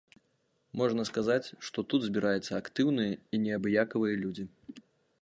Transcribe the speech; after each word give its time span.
Можна 0.81 1.05
сказаць, 1.09 1.51
што 1.69 1.85
тут 1.95 2.01
збіраюцца 2.07 2.51
актыўныя 2.63 3.13
і 3.33 3.45
неабыякавыя 3.47 4.15
людзі. 4.27 4.53